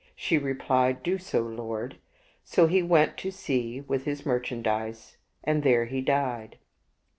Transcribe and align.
She 0.15 0.39
replied," 0.39 1.03
Do 1.03 1.19
so, 1.19 1.41
lord." 1.43 1.97
So 2.43 2.65
he 2.65 2.81
went 2.81 3.17
to 3.17 3.29
sea 3.29 3.81
with 3.81 4.05
his 4.05 4.25
merchandise, 4.25 5.17
and 5.43 5.61
there 5.61 5.85
he 5.85 6.01
died. 6.01 6.57